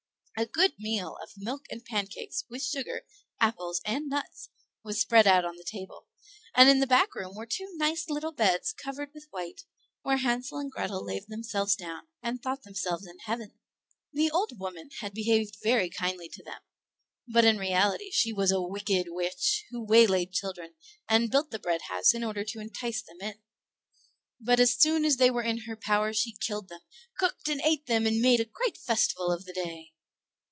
[0.37, 3.05] A good meal of milk and pancakes, with sugar,
[3.39, 4.49] apples, and nuts,
[4.83, 6.07] was spread on the table,
[6.55, 9.65] and in the back room were two nice little beds, covered with white,
[10.01, 13.59] where Hansel and Grethel laid themselves down, and thought themselves in heaven.
[14.13, 16.61] The old woman had behaved very kindly to them,
[17.27, 20.73] but in reality she was a wicked witch who waylaid children,
[21.07, 23.35] and built the bread house in order to entice them in;
[24.39, 26.81] but as soon as they were in her power she killed them,
[27.19, 29.93] cooked and ate them, and made a great festival of the day.